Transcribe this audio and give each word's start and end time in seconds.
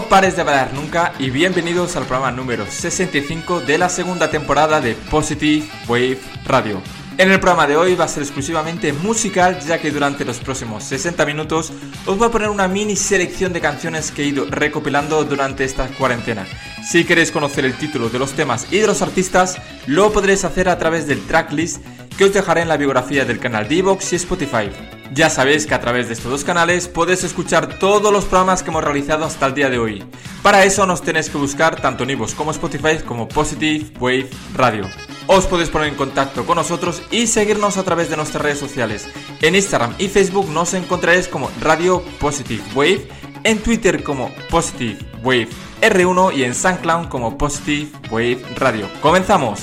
No 0.00 0.08
pares 0.08 0.34
de 0.34 0.42
bailar 0.42 0.72
nunca 0.72 1.12
y 1.18 1.28
bienvenidos 1.28 1.94
al 1.94 2.06
programa 2.06 2.32
número 2.32 2.64
65 2.64 3.60
de 3.60 3.76
la 3.76 3.90
segunda 3.90 4.30
temporada 4.30 4.80
de 4.80 4.94
Positive 4.94 5.68
Wave 5.86 6.18
Radio. 6.46 6.80
En 7.20 7.30
el 7.30 7.38
programa 7.38 7.66
de 7.66 7.76
hoy 7.76 7.94
va 7.96 8.06
a 8.06 8.08
ser 8.08 8.22
exclusivamente 8.22 8.94
musical 8.94 9.60
ya 9.60 9.78
que 9.78 9.90
durante 9.90 10.24
los 10.24 10.38
próximos 10.38 10.84
60 10.84 11.26
minutos 11.26 11.70
os 12.06 12.16
voy 12.16 12.28
a 12.28 12.30
poner 12.30 12.48
una 12.48 12.66
mini 12.66 12.96
selección 12.96 13.52
de 13.52 13.60
canciones 13.60 14.10
que 14.10 14.22
he 14.22 14.28
ido 14.28 14.46
recopilando 14.48 15.22
durante 15.24 15.64
esta 15.64 15.86
cuarentena. 15.88 16.46
Si 16.82 17.04
queréis 17.04 17.30
conocer 17.30 17.66
el 17.66 17.76
título 17.76 18.08
de 18.08 18.18
los 18.18 18.32
temas 18.32 18.72
y 18.72 18.78
de 18.78 18.86
los 18.86 19.02
artistas, 19.02 19.58
lo 19.86 20.10
podréis 20.14 20.44
hacer 20.44 20.70
a 20.70 20.78
través 20.78 21.06
del 21.06 21.20
tracklist 21.26 21.84
que 22.16 22.24
os 22.24 22.32
dejaré 22.32 22.62
en 22.62 22.68
la 22.68 22.78
biografía 22.78 23.26
del 23.26 23.38
canal 23.38 23.68
de 23.68 23.80
Evox 23.80 24.14
y 24.14 24.16
Spotify. 24.16 24.70
Ya 25.12 25.28
sabéis 25.28 25.66
que 25.66 25.74
a 25.74 25.80
través 25.80 26.08
de 26.08 26.14
estos 26.14 26.30
dos 26.30 26.44
canales 26.44 26.88
podéis 26.88 27.22
escuchar 27.22 27.78
todos 27.78 28.10
los 28.14 28.24
programas 28.24 28.62
que 28.62 28.70
hemos 28.70 28.82
realizado 28.82 29.26
hasta 29.26 29.44
el 29.44 29.52
día 29.52 29.68
de 29.68 29.78
hoy. 29.78 30.02
Para 30.42 30.64
eso 30.64 30.86
nos 30.86 31.02
tenéis 31.02 31.28
que 31.28 31.36
buscar 31.36 31.82
tanto 31.82 32.04
en 32.04 32.10
iVoox 32.12 32.34
como 32.34 32.50
Spotify 32.50 32.96
como 33.04 33.28
Positive 33.28 33.92
Wave 34.00 34.30
Radio. 34.54 34.88
Os 35.32 35.46
podéis 35.46 35.70
poner 35.70 35.86
en 35.86 35.94
contacto 35.94 36.44
con 36.44 36.56
nosotros 36.56 37.02
y 37.12 37.28
seguirnos 37.28 37.76
a 37.76 37.84
través 37.84 38.10
de 38.10 38.16
nuestras 38.16 38.42
redes 38.42 38.58
sociales. 38.58 39.06
En 39.40 39.54
Instagram 39.54 39.94
y 39.96 40.08
Facebook 40.08 40.48
nos 40.48 40.74
encontraréis 40.74 41.28
como 41.28 41.48
Radio 41.60 42.02
Positive 42.18 42.64
Wave, 42.74 43.06
en 43.44 43.60
Twitter 43.60 44.02
como 44.02 44.32
Positive 44.50 44.98
Wave 45.22 45.48
R1 45.82 46.36
y 46.36 46.42
en 46.42 46.52
SoundCloud 46.52 47.06
como 47.06 47.38
Positive 47.38 47.92
Wave 48.10 48.42
Radio. 48.56 48.88
¡Comenzamos! 49.00 49.60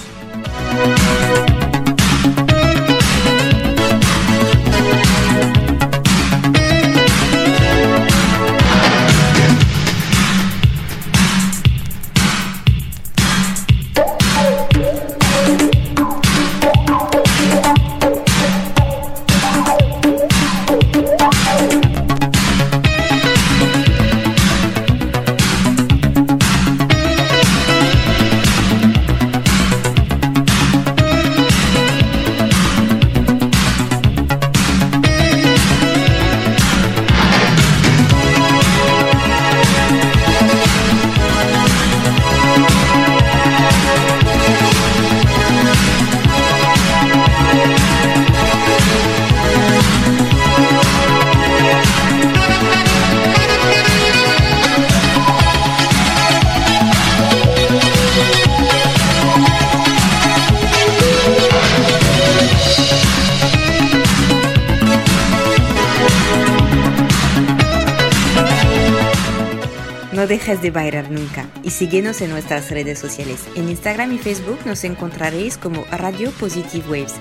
Dejes 70.48 70.62
de 70.62 70.72
bailar 70.72 71.12
nunca 71.12 71.46
y 71.62 71.72
síguenos 71.72 72.22
en 72.22 72.30
nuestras 72.30 72.72
redes 72.72 73.00
sociales. 73.00 73.44
En 73.56 73.68
Instagram 73.68 74.14
y 74.14 74.18
Facebook 74.18 74.60
nos 74.66 74.86
encontraréis 74.86 75.58
como 75.58 75.84
Radio 75.92 76.32
Positive 76.32 76.86
Waves, 76.88 77.16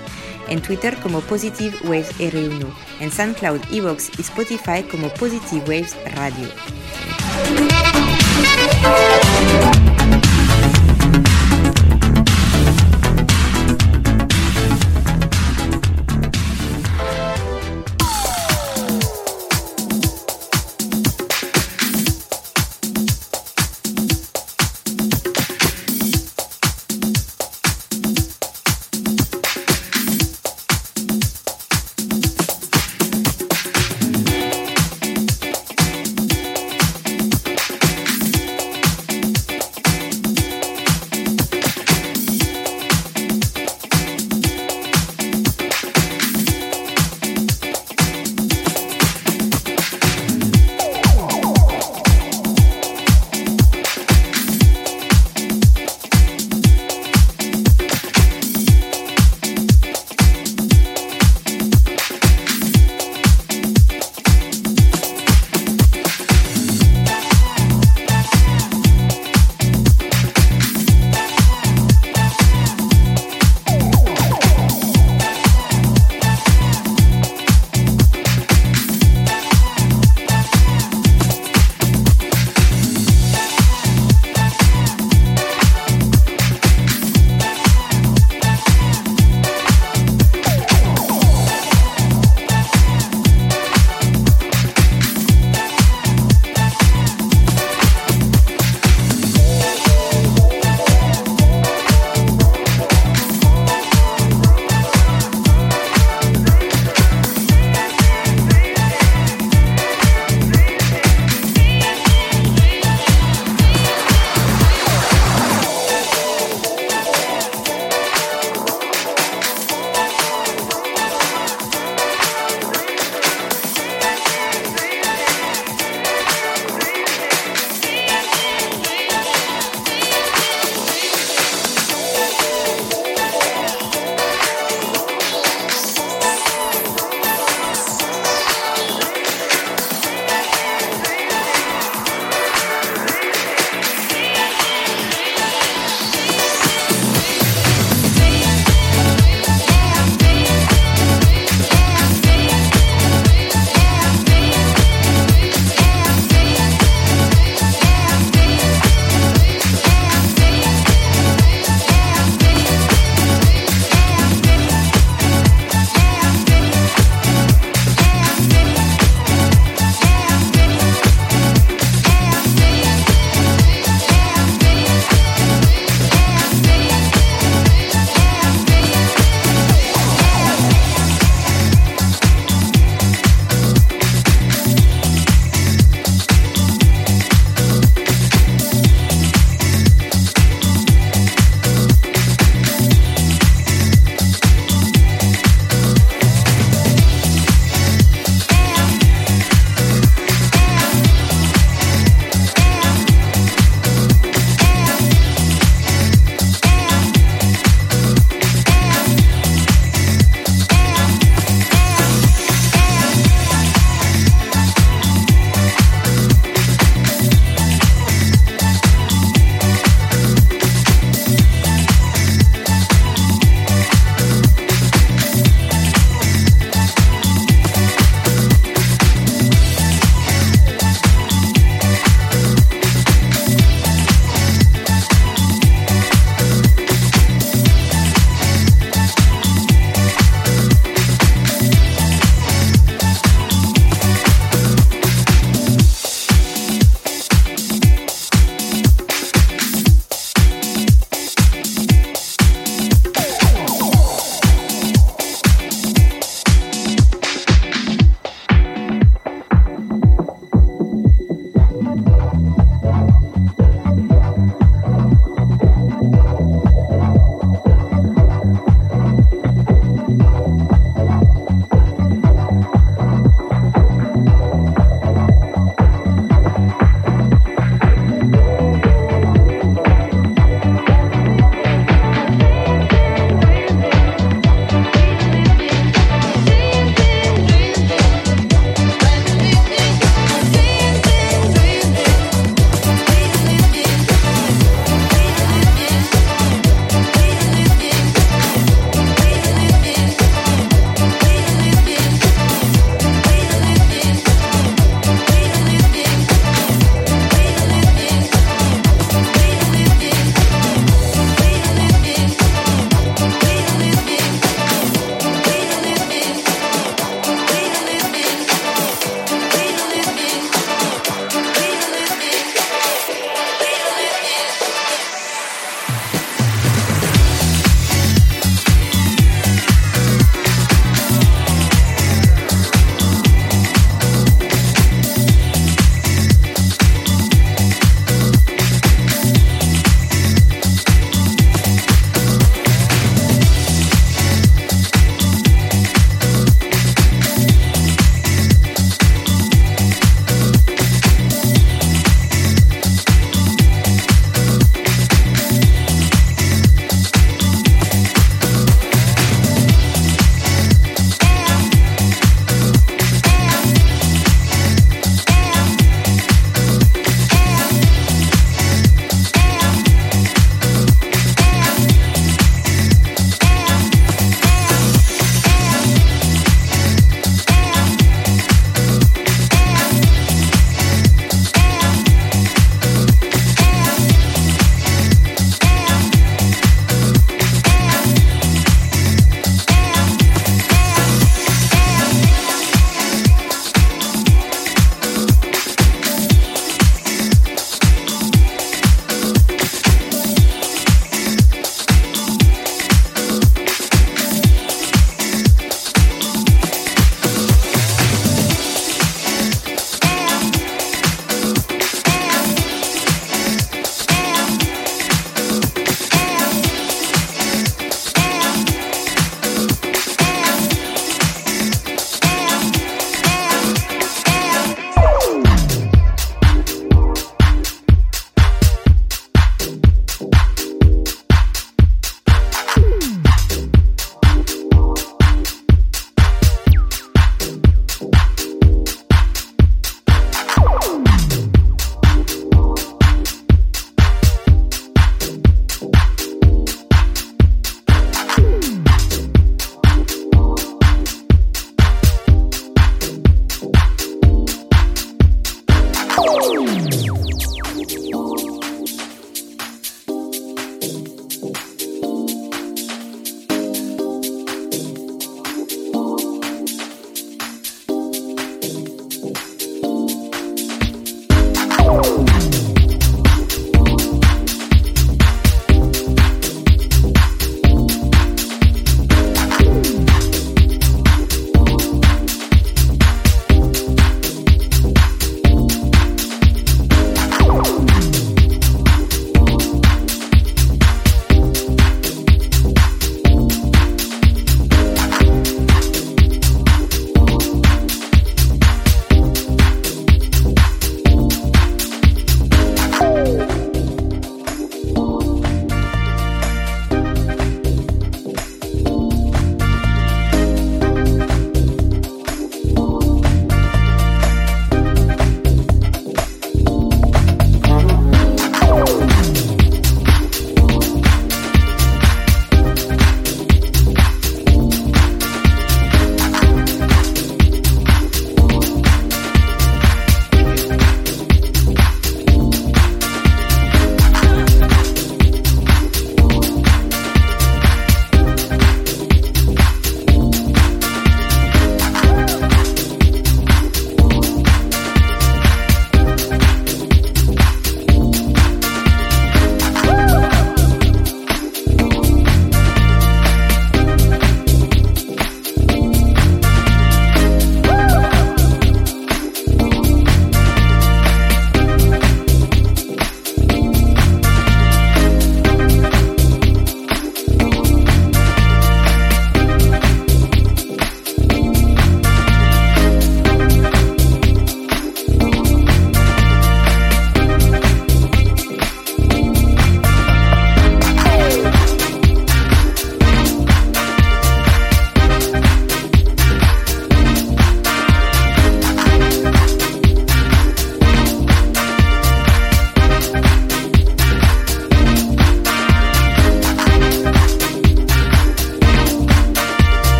en 0.47 0.61
Twitter 0.61 0.95
como 1.03 1.19
Positive 1.19 1.75
Waves 1.83 2.17
R1, 2.19 2.65
en 3.01 3.11
SoundCloud, 3.11 3.59
Evox 3.69 4.11
y 4.17 4.21
Spotify 4.21 4.81
como 4.89 5.09
Positive 5.09 5.61
Waves 5.67 5.97
Radio. 6.15 6.47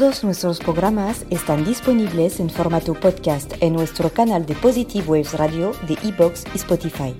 Nuestros 0.00 0.58
programas 0.58 1.24
están 1.30 1.64
disponibles 1.64 2.40
en 2.40 2.50
formato 2.50 2.94
podcast 2.94 3.52
en 3.60 3.74
nuestro 3.74 4.10
canal 4.10 4.44
de 4.44 4.56
Positive 4.56 5.04
Waves 5.06 5.34
Radio 5.34 5.70
de 5.86 5.96
iBox 6.08 6.44
y 6.52 6.56
Spotify. 6.56 7.14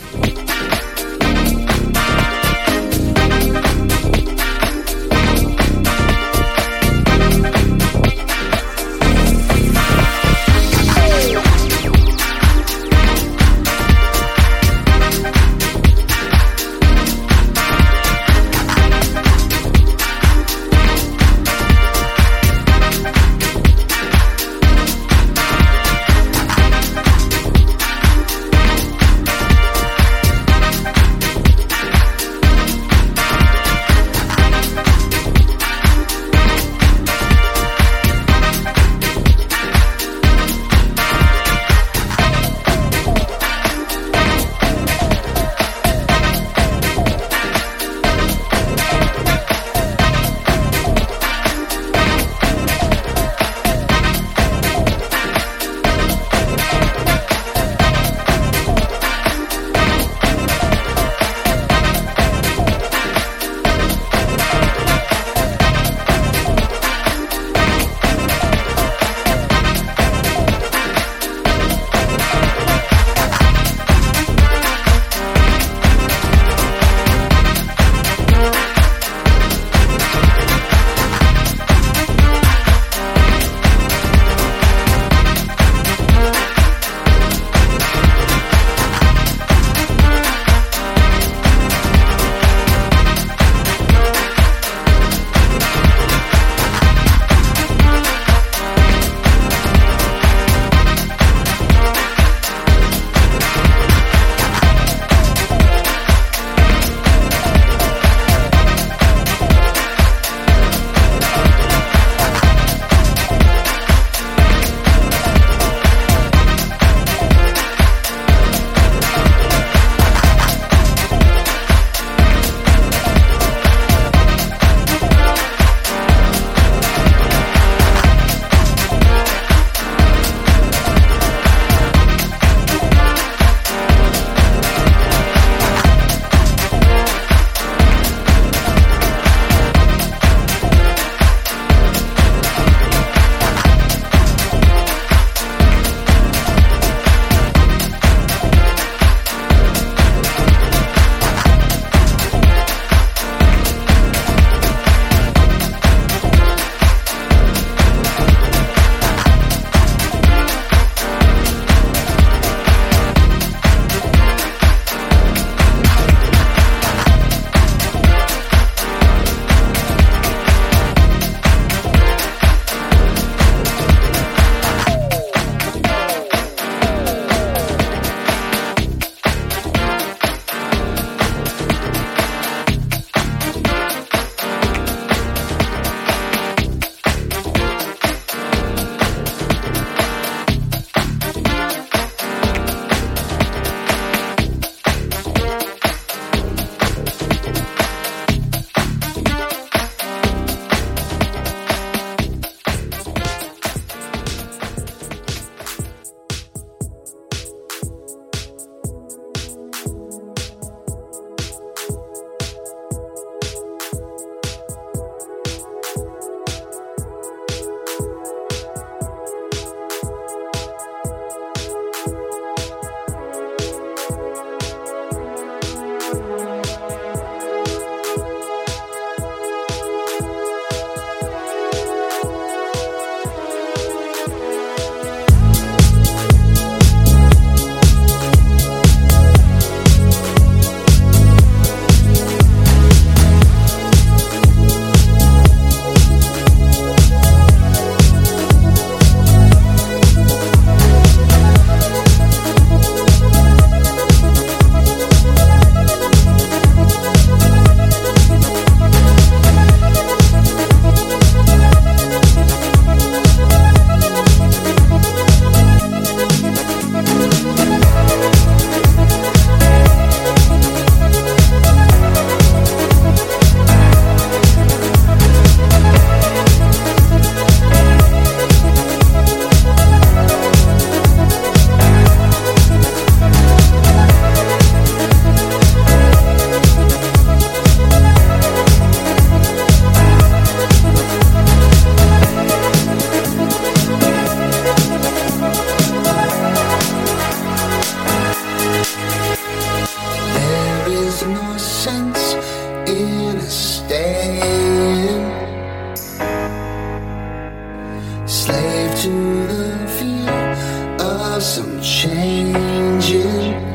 to 309.02 309.46
the 309.46 309.88
fear 309.96 310.96
of 311.00 311.42
some 311.42 311.80
changing. 311.80 313.73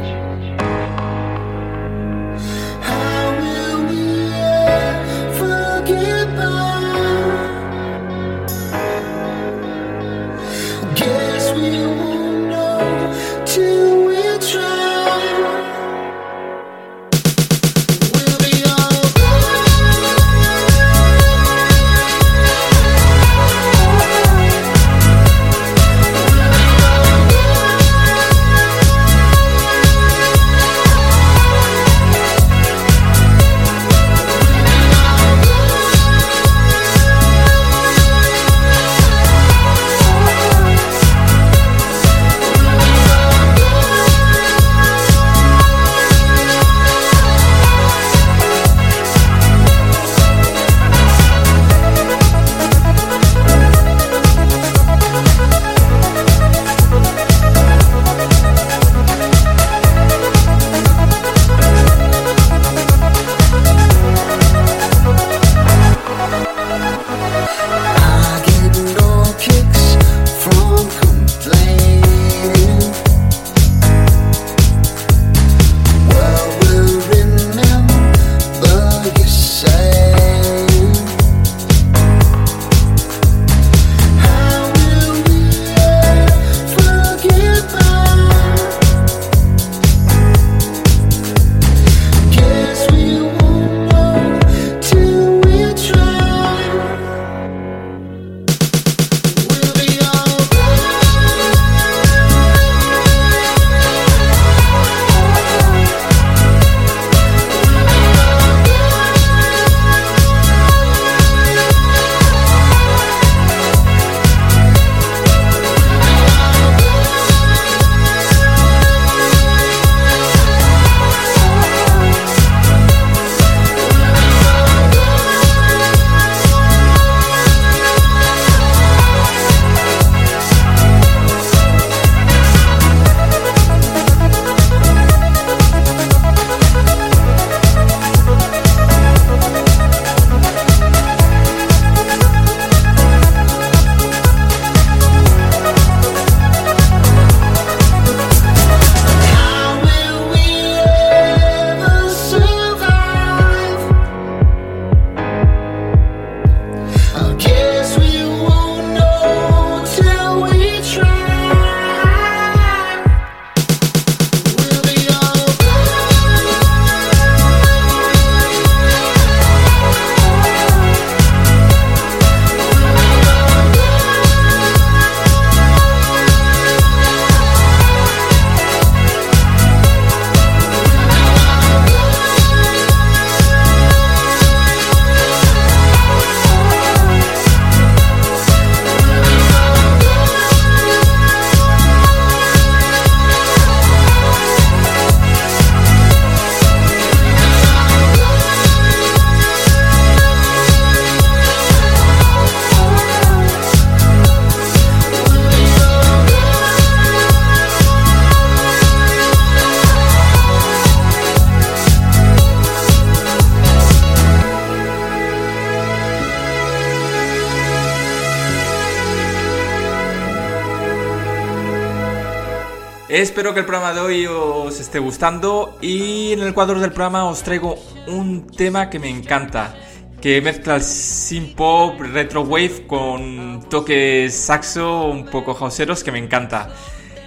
Espero 223.19 223.53
que 223.53 223.59
el 223.59 223.65
programa 223.65 223.93
de 223.93 223.99
hoy 223.99 224.25
os 224.27 224.79
esté 224.79 224.97
gustando 224.97 225.77
y 225.81 226.31
en 226.31 226.39
el 226.39 226.53
cuadro 226.53 226.79
del 226.79 226.93
programa 226.93 227.25
os 227.25 227.43
traigo 227.43 227.77
un 228.07 228.47
tema 228.47 228.89
que 228.89 228.97
me 228.97 229.09
encanta, 229.09 229.75
que 230.21 230.41
mezcla 230.41 230.75
el 230.75 230.81
synth 230.83 231.53
pop, 231.53 231.99
retro 231.99 232.43
wave 232.43 232.87
con 232.87 233.65
toques 233.69 234.33
saxo 234.33 235.07
un 235.07 235.25
poco 235.25 235.53
houseeros 235.53 236.01
que 236.01 236.13
me 236.13 236.19
encanta. 236.19 236.69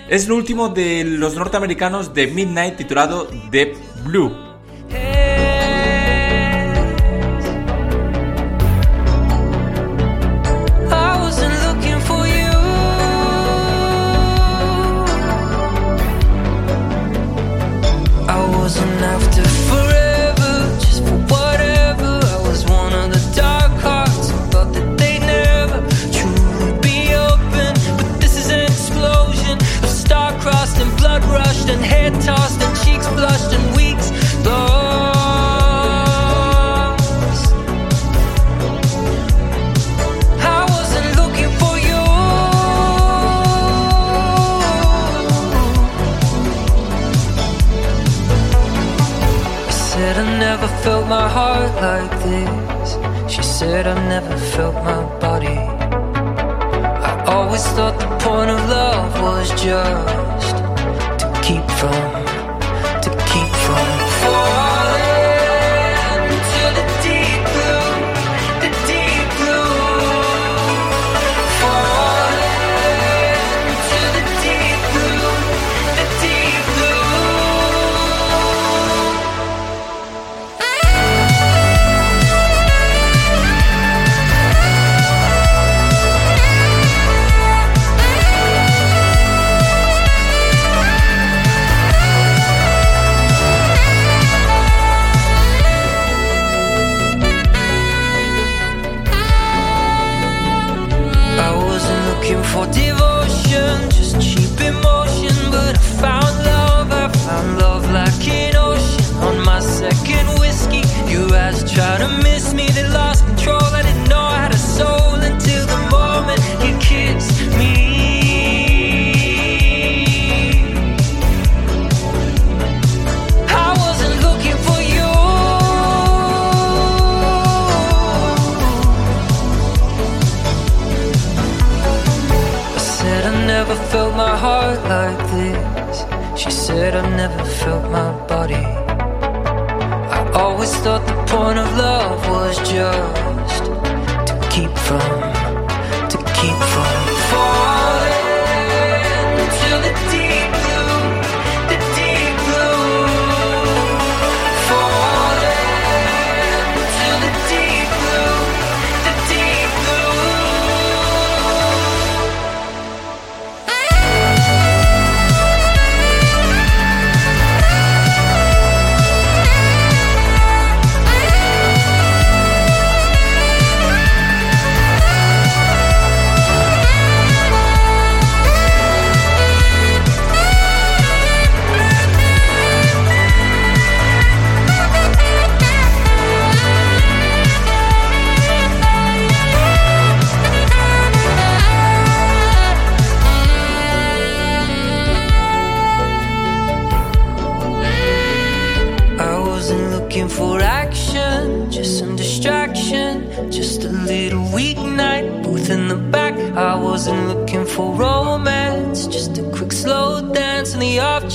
Es 0.09 0.24
el 0.24 0.33
último 0.33 0.70
de 0.70 1.05
los 1.05 1.35
norteamericanos 1.35 2.14
de 2.14 2.26
Midnight 2.26 2.76
titulado 2.76 3.28
The 3.50 3.74
Blue. 4.02 4.33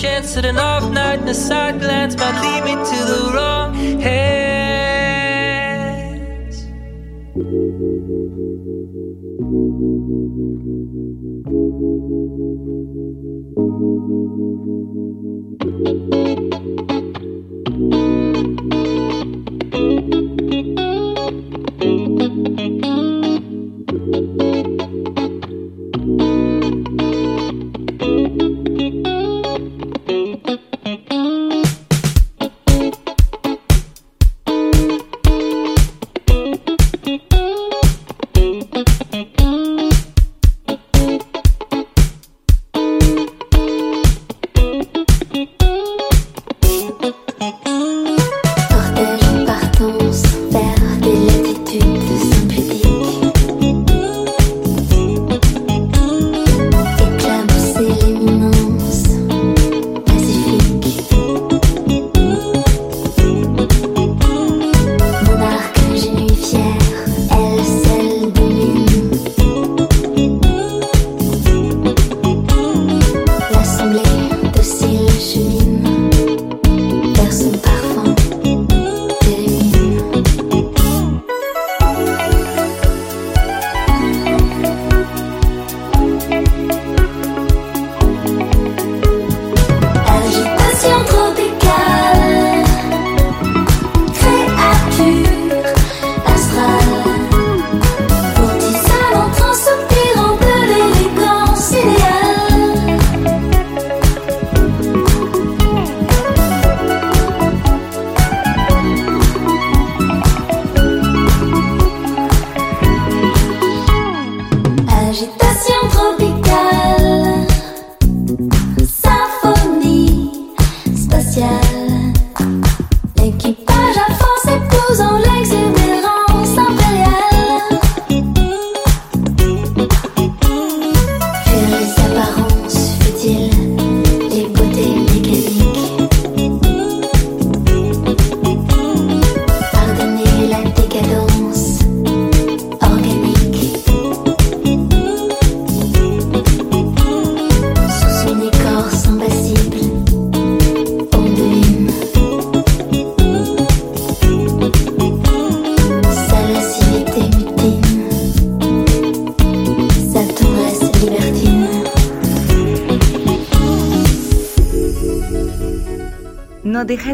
chance 0.08 0.38
at 0.38 0.46
an 0.46 0.58
off 0.58 0.90
night 0.92 1.20
and 1.20 1.30
a 1.30 1.34
side 1.34 1.80
glance 1.80 2.16
might 2.16 2.40
lead 2.42 2.64
me 2.64 2.76
to 2.92 3.06
the 3.12 3.32
wrong 3.34 3.74
hands. 4.02 4.18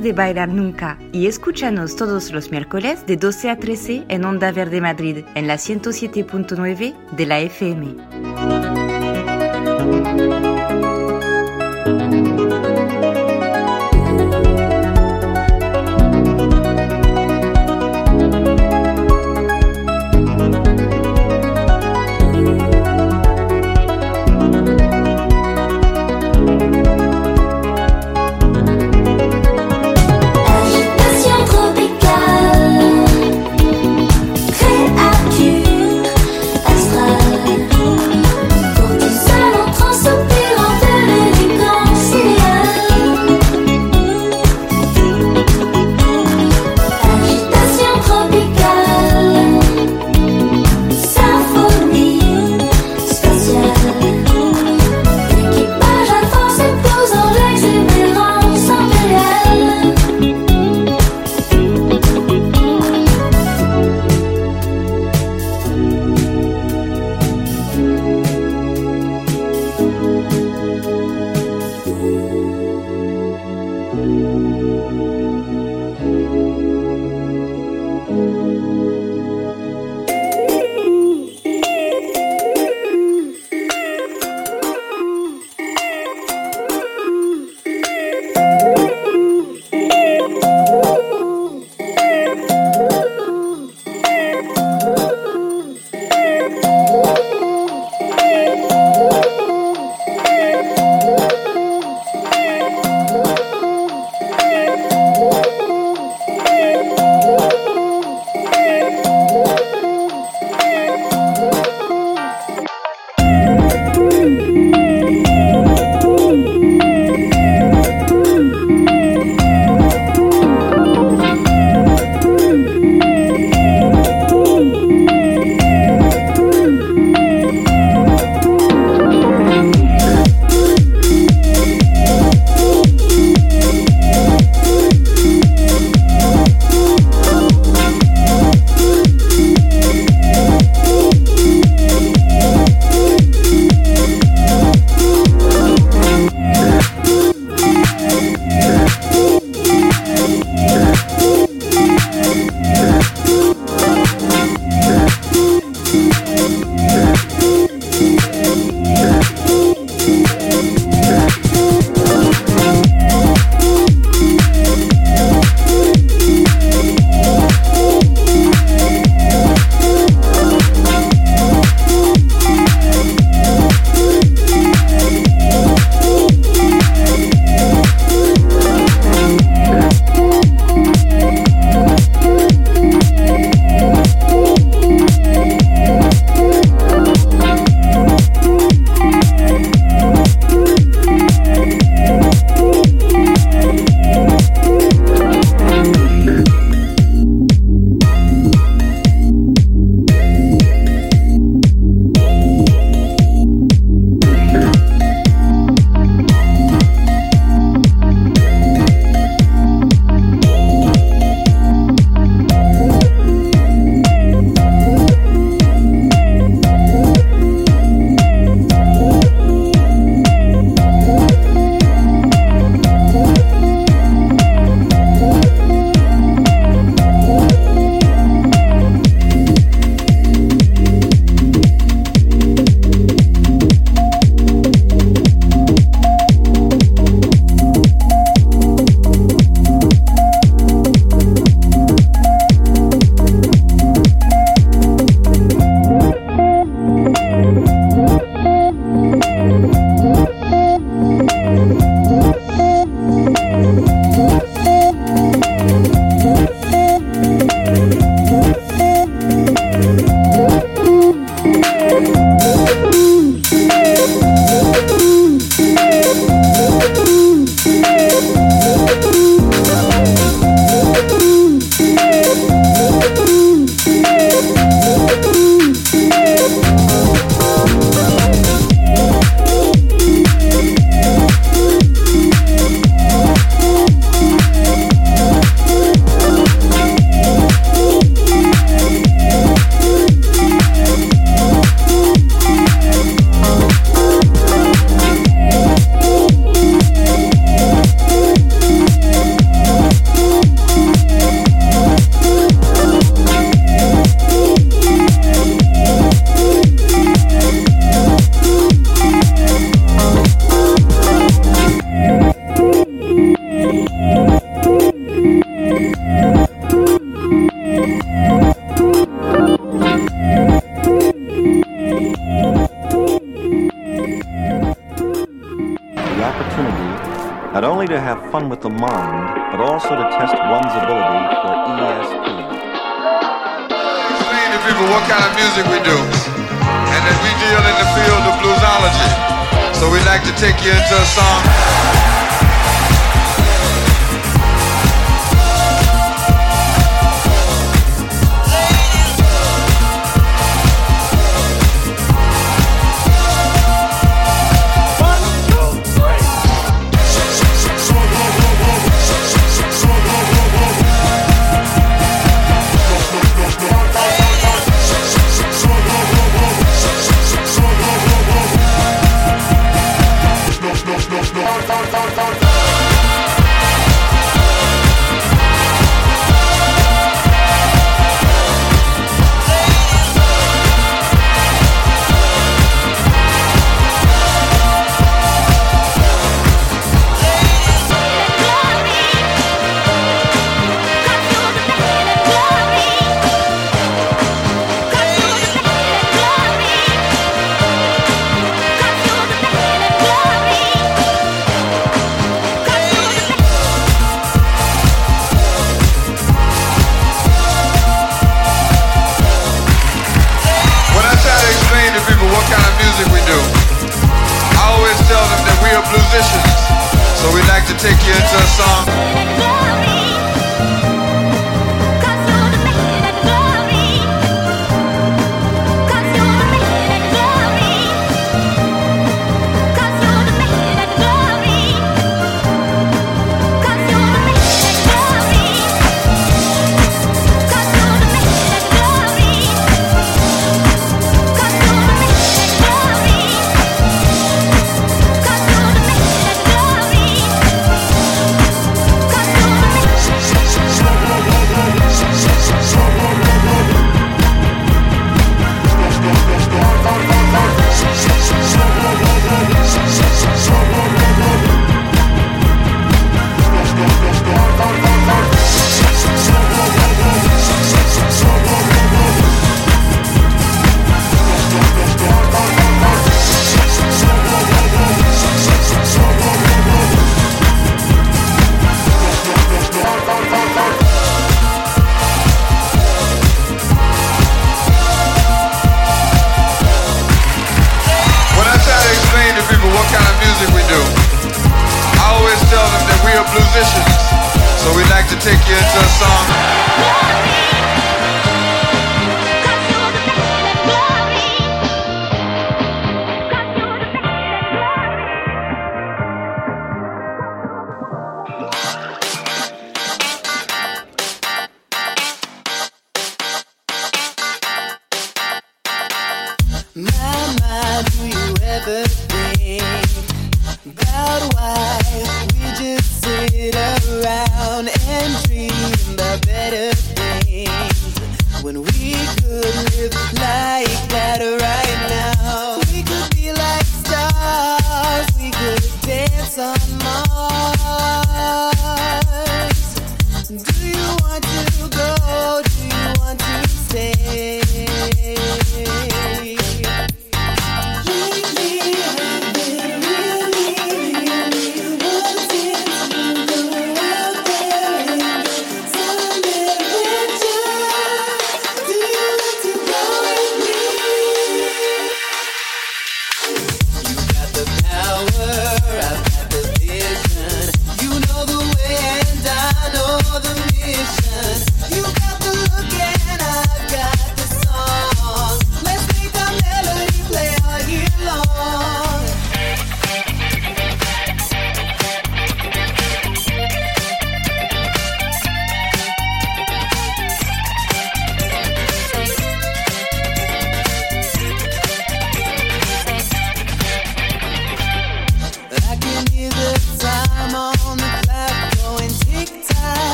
De 0.00 0.12
bailar 0.12 0.48
nunca 0.48 0.98
y 1.12 1.26
escúchanos 1.26 1.96
todos 1.96 2.32
los 2.32 2.50
miércoles 2.50 3.06
de 3.06 3.16
12 3.16 3.50
a 3.50 3.58
13 3.58 4.04
en 4.08 4.24
Onda 4.24 4.52
Verde 4.52 4.80
Madrid 4.80 5.24
en 5.34 5.46
la 5.46 5.54
107.9 5.54 6.94
de 7.16 7.26
la 7.26 7.40
FM. 7.40 8.07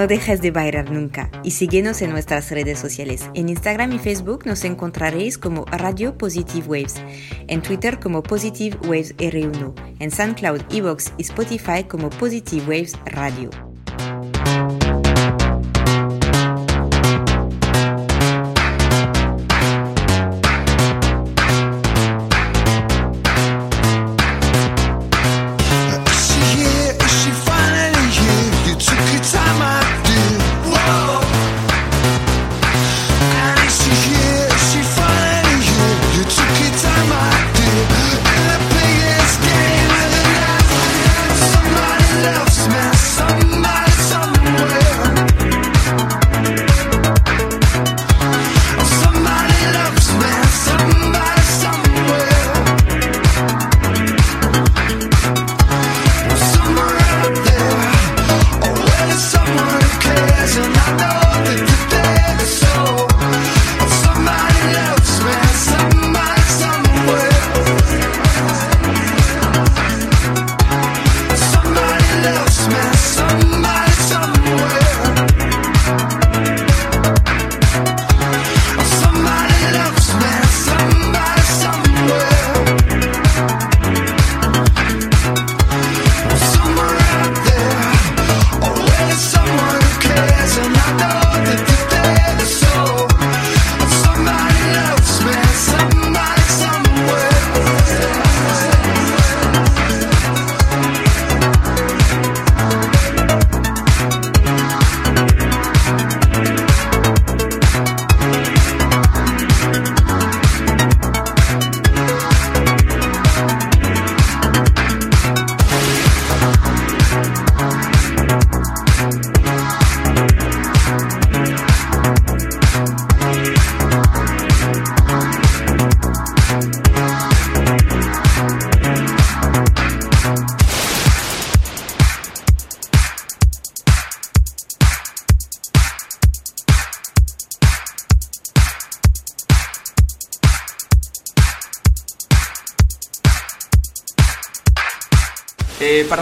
No 0.00 0.06
dejes 0.06 0.40
de 0.40 0.50
bailar 0.50 0.90
nunca 0.90 1.30
y 1.44 1.50
síguenos 1.50 2.00
en 2.00 2.08
nuestras 2.08 2.50
redes 2.50 2.78
sociales. 2.78 3.28
En 3.34 3.50
Instagram 3.50 3.92
y 3.92 3.98
Facebook 3.98 4.46
nos 4.46 4.64
encontraréis 4.64 5.36
como 5.36 5.66
Radio 5.66 6.16
Positive 6.16 6.66
Waves, 6.66 6.94
en 7.48 7.60
Twitter 7.60 8.00
como 8.00 8.22
Positive 8.22 8.78
Waves 8.84 9.14
R1, 9.18 9.74
en 9.98 10.10
SoundCloud, 10.10 10.62
Evox 10.70 11.12
y 11.18 11.22
Spotify 11.24 11.84
como 11.84 12.08
Positive 12.08 12.64
Waves 12.66 12.94
Radio. 13.04 13.69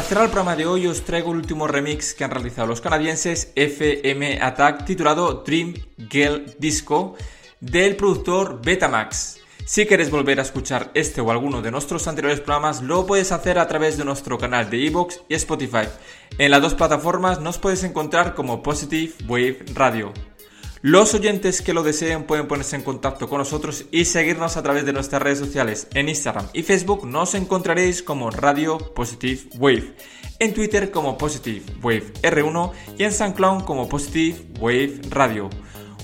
Cerrar 0.09 0.25
el 0.25 0.31
programa 0.31 0.57
de 0.57 0.65
hoy 0.65 0.87
os 0.87 1.03
traigo 1.03 1.33
el 1.33 1.37
último 1.37 1.67
remix 1.67 2.15
que 2.15 2.25
han 2.25 2.31
realizado 2.31 2.67
los 2.67 2.81
canadienses 2.81 3.53
FM 3.55 4.41
Attack 4.41 4.87
titulado 4.87 5.45
Dream 5.47 5.75
Girl 6.09 6.47
Disco 6.59 7.15
del 7.61 7.95
productor 7.95 8.63
Betamax. 8.65 9.41
Si 9.67 9.85
quieres 9.85 10.11
volver 10.11 10.39
a 10.39 10.45
escuchar 10.45 10.91
este 10.95 11.21
o 11.21 11.31
alguno 11.31 11.61
de 11.61 11.71
nuestros 11.71 12.09
anteriores 12.09 12.41
programas, 12.41 12.81
lo 12.81 13.05
puedes 13.05 13.33
hacer 13.33 13.59
a 13.59 13.69
través 13.69 13.99
de 13.99 14.07
nuestro 14.07 14.39
canal 14.39 14.71
de 14.71 14.87
Evox 14.87 15.21
y 15.29 15.35
Spotify. 15.35 15.87
En 16.39 16.53
las 16.53 16.63
dos 16.63 16.73
plataformas 16.73 17.41
nos 17.41 17.59
puedes 17.59 17.85
encontrar 17.85 18.35
como 18.35 18.63
Positive 18.63 19.13
Wave 19.27 19.59
Radio. 19.75 20.15
Los 20.81 21.13
oyentes 21.15 21.61
que 21.61 21.75
lo 21.75 21.83
deseen 21.83 22.25
pueden 22.25 22.47
ponerse 22.47 22.77
en 22.77 22.83
contacto 22.83 23.29
con 23.29 23.39
nosotros 23.39 23.87
y 23.91 24.05
seguirnos 24.05 24.57
a 24.57 24.63
través 24.63 24.87
de 24.87 24.93
nuestras 24.93 25.21
redes 25.21 25.39
sociales. 25.39 25.89
En 25.95 26.09
Instagram 26.09 26.47
y 26.53 26.63
Facebook 26.63 27.07
nos 27.07 27.35
encontraréis 27.35 28.03
como 28.03 28.31
Radio 28.31 28.79
Positive 28.79 29.43
Wave, 29.59 29.95
en 30.39 30.55
Twitter 30.55 30.91
como 30.93 31.19
Positive 31.19 31.65
Wave 31.83 32.13
R1 32.23 32.73
y 32.97 33.05
en 33.05 33.13
SoundCloud 33.13 33.65
como 33.65 33.89
Positive 33.89 34.39
Wave 34.61 35.01
Radio. 35.11 35.51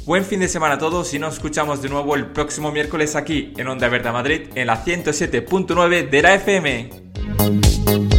Buen 0.07 0.25
fin 0.25 0.41
de 0.41 0.49
semana 0.49 0.75
a 0.75 0.79
todos 0.79 1.15
y 1.15 1.19
nos 1.19 1.35
escuchamos 1.35 1.81
de 1.81 1.89
nuevo 1.89 2.15
el 2.17 2.27
próximo 2.27 2.73
miércoles 2.73 3.17
aquí 3.17 3.55
en 3.57 3.69
Onda 3.69 3.89
Verde 3.89 4.13
Madrid 4.13 4.43
en 4.55 4.67
la 4.67 4.85
107.9 4.85 6.11
de 6.11 6.23
la 6.23 6.35
FM. 6.35 8.14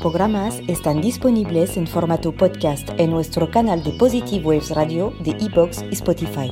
Programas 0.00 0.60
están 0.66 1.00
disponibles 1.00 1.76
en 1.76 1.86
formato 1.86 2.32
podcast 2.32 2.88
en 2.96 3.10
nuestro 3.10 3.50
canal 3.50 3.84
de 3.84 3.92
Positive 3.92 4.44
Waves 4.44 4.70
Radio 4.70 5.12
de 5.20 5.36
iBox 5.38 5.82
y 5.90 5.94
Spotify. 5.94 6.50